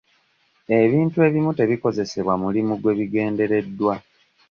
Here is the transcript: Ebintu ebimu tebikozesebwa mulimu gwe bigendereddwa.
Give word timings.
Ebintu 0.81 1.17
ebimu 1.27 1.51
tebikozesebwa 1.59 2.33
mulimu 2.41 2.73
gwe 2.77 2.93
bigendereddwa. 2.99 3.93